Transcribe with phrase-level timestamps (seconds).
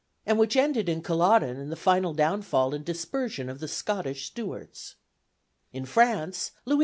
[0.25, 4.95] and which ended in Culloden and the final downfall and dispersion of the Scottish Stuarts.
[5.73, 6.79] In France, Louis XV.